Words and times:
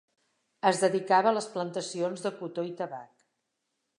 Es 0.69 0.79
dedicava 0.83 1.33
a 1.33 1.33
les 1.35 1.49
plantacions 1.57 2.25
de 2.27 2.33
cotó 2.41 2.65
i 2.73 2.75
tabac. 2.83 3.29